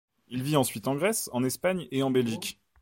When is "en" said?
0.87-0.95, 1.31-1.43, 2.01-2.09